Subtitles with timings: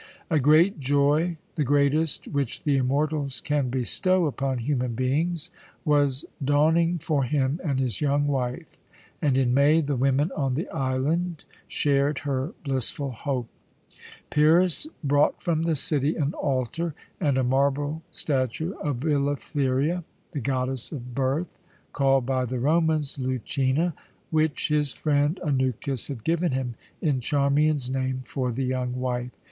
[0.31, 5.51] A great joy the greatest which the immortals can bestow upon human beings
[5.85, 8.79] was dawning for him and his young wife,
[9.21, 13.47] and in May the women on the island shared her blissful hope.
[14.31, 20.91] Pyrrhus brought from the city an altar and a marble statue of Ilythyia, the Goddess
[20.91, 21.59] of Birth,
[21.93, 23.93] called by the Romans Lucina,
[24.31, 26.73] which his friend Anukis had given him,
[27.03, 29.29] in Charmian's name, for the young wife.